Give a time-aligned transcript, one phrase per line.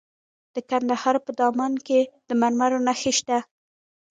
[0.53, 3.37] د کندهار په دامان کې د مرمرو نښې شته.